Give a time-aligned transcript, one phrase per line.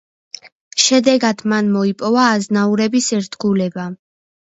[0.83, 3.91] შედეგად მან მოიპოვა აზნაურების ერთგულება.